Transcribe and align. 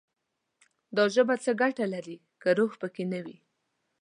دا 0.95 1.03
ژبه 1.15 1.35
څه 1.43 1.51
ګټه 1.61 1.85
لري، 1.93 2.17
که 2.41 2.49
روح 2.57 2.71
پکې 2.81 3.03
نه 3.11 3.19
وي» 3.25 3.37